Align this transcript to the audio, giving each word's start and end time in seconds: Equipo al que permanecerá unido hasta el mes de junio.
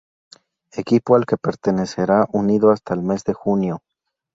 Equipo 0.71 1.15
al 1.15 1.27
que 1.27 1.37
permanecerá 1.37 2.27
unido 2.33 2.71
hasta 2.71 2.95
el 2.95 3.03
mes 3.03 3.23
de 3.23 3.33
junio. 3.35 3.83